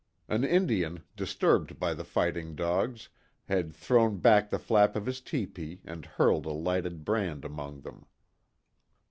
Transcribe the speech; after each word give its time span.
An 0.27 0.43
Indian, 0.43 1.03
disturbed 1.15 1.77
by 1.79 1.93
the 1.93 2.03
fighting 2.03 2.55
dogs, 2.55 3.09
had 3.45 3.71
thrown 3.71 4.17
back 4.17 4.49
the 4.49 4.57
flap 4.57 4.95
of 4.95 5.05
his 5.05 5.21
tepee 5.21 5.79
and 5.85 6.07
hurled 6.07 6.47
a 6.47 6.51
lighted 6.53 7.05
brand 7.05 7.45
among 7.45 7.81
them. 7.81 8.07